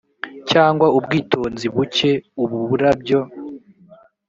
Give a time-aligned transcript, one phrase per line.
[0.51, 2.11] cyangwa ubwitonzi buke
[2.41, 3.19] ububuraburyo